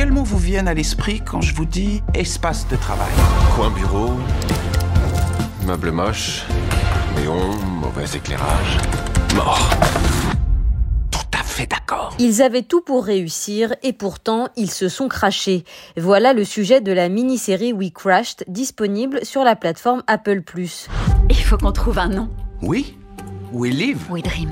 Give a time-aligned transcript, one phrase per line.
[0.00, 3.12] quels mots vous viennent à l'esprit quand je vous dis espace de travail
[3.54, 4.12] Coin bureau,
[5.66, 6.46] meuble moche,
[7.16, 8.78] néon, mauvais éclairage,
[9.34, 9.60] mort.
[11.10, 12.14] Tout à fait d'accord.
[12.18, 15.64] Ils avaient tout pour réussir et pourtant ils se sont crachés.
[15.98, 20.42] Voilà le sujet de la mini-série We Crashed disponible sur la plateforme Apple+.
[21.28, 22.30] Il faut qu'on trouve un nom.
[22.62, 22.96] Oui
[23.52, 24.48] We live We Dream.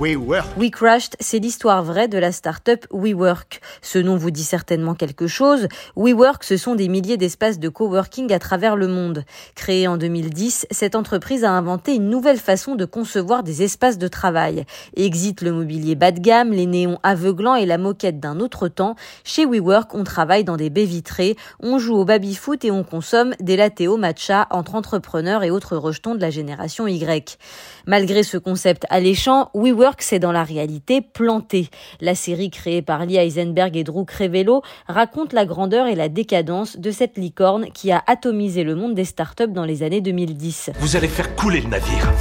[0.00, 0.46] WeWork.
[0.56, 3.60] We Crashed, c'est l'histoire vraie de la start-up WeWork.
[3.82, 5.68] Ce nom vous dit certainement quelque chose.
[5.96, 9.24] WeWork, ce sont des milliers d'espaces de coworking à travers le monde.
[9.54, 14.08] Créée en 2010, cette entreprise a inventé une nouvelle façon de concevoir des espaces de
[14.08, 14.64] travail.
[14.96, 18.96] Exit le mobilier bas de gamme, les néons aveuglants et la moquette d'un autre temps.
[19.24, 23.34] Chez WeWork, on travaille dans des baies vitrées, on joue au baby-foot et on consomme
[23.40, 27.38] des lattéos matcha entre entrepreneurs et autres rejetons de la génération Y.
[27.86, 31.68] Malgré ce concept alléchant, WeWork c'est dans la réalité planté.
[32.00, 36.76] La série créée par Lee Eisenberg et Drew Crevello raconte la grandeur et la décadence
[36.78, 40.70] de cette licorne qui a atomisé le monde des startups dans les années 2010.
[40.78, 42.12] Vous allez faire couler le navire.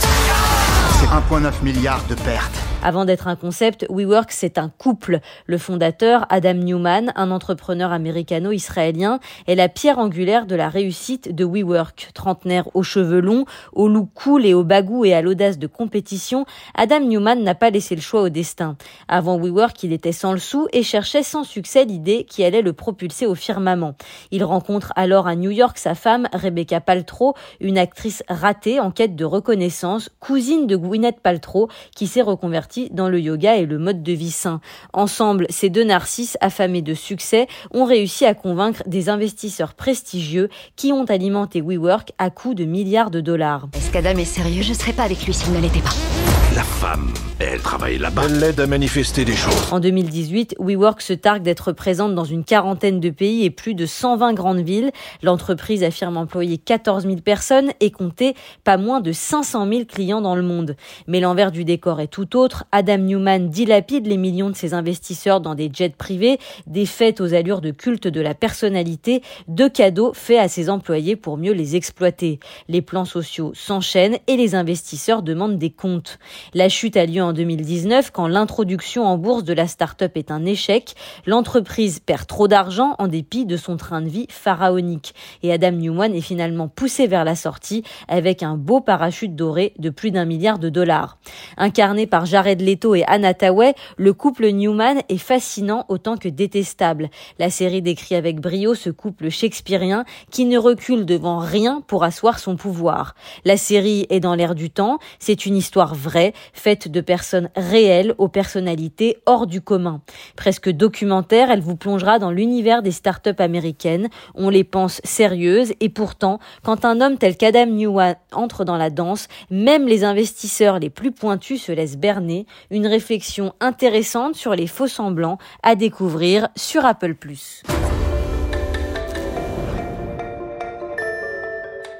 [0.99, 2.70] C'est 1,9 milliard de pertes.
[2.83, 5.19] Avant d'être un concept, WeWork, c'est un couple.
[5.45, 11.45] Le fondateur, Adam Newman, un entrepreneur américano-israélien, est la pierre angulaire de la réussite de
[11.45, 12.09] WeWork.
[12.15, 16.45] Trentenaire aux cheveux longs, au look cool et au bagou et à l'audace de compétition,
[16.73, 18.77] Adam Newman n'a pas laissé le choix au destin.
[19.07, 22.73] Avant WeWork, il était sans le sou et cherchait sans succès l'idée qui allait le
[22.73, 23.93] propulser au firmament.
[24.31, 29.15] Il rencontre alors à New York sa femme, Rebecca Paltrow, une actrice ratée en quête
[29.15, 34.03] de reconnaissance, cousine de Gwyneth Paltrow, qui s'est reconvertie dans le yoga et le mode
[34.03, 34.61] de vie sain.
[34.93, 40.91] Ensemble, ces deux narcisses affamés de succès ont réussi à convaincre des investisseurs prestigieux qui
[40.91, 43.67] ont alimenté WeWork à coût de milliards de dollars.
[43.73, 44.63] Est-ce qu'Adam est sérieux?
[44.63, 46.30] Je serais pas avec lui s'il ne l'était pas.
[46.53, 48.23] La femme, elle travaille là-bas.
[48.25, 49.71] Elle l'aide à manifester des choses.
[49.71, 53.85] En 2018, WeWork se targue d'être présente dans une quarantaine de pays et plus de
[53.85, 54.91] 120 grandes villes.
[55.23, 58.35] L'entreprise affirme employer 14 000 personnes et compter
[58.65, 60.75] pas moins de 500 000 clients dans le monde.
[61.07, 62.65] Mais l'envers du décor est tout autre.
[62.73, 66.37] Adam Newman dilapide les millions de ses investisseurs dans des jets privés,
[66.67, 71.15] des fêtes aux allures de culte de la personnalité, de cadeaux faits à ses employés
[71.15, 72.41] pour mieux les exploiter.
[72.67, 76.19] Les plans sociaux s'enchaînent et les investisseurs demandent des comptes.
[76.53, 80.45] La chute a lieu en 2019 quand l'introduction en bourse de la start-up est un
[80.45, 80.95] échec.
[81.25, 85.13] L'entreprise perd trop d'argent en dépit de son train de vie pharaonique.
[85.43, 89.89] Et Adam Newman est finalement poussé vers la sortie avec un beau parachute doré de
[89.89, 91.17] plus d'un milliard de dollars.
[91.57, 97.09] Incarné par Jared Leto et Anna Tawai, le couple Newman est fascinant autant que détestable.
[97.39, 102.39] La série décrit avec brio ce couple shakespearien qui ne recule devant rien pour asseoir
[102.39, 103.15] son pouvoir.
[103.45, 105.95] La série est dans l'air du temps, c'est une histoire
[106.31, 110.01] vraie, faite de personnes réelles aux personnalités hors du commun.
[110.35, 114.09] Presque documentaire, elle vous plongera dans l'univers des startups américaines.
[114.35, 118.89] On les pense sérieuses et pourtant, quand un homme tel qu'Adam Newman entre dans la
[118.89, 122.45] danse, même les investisseurs les plus pointus se laissent berner.
[122.69, 127.15] Une réflexion intéressante sur les faux semblants à découvrir sur Apple+.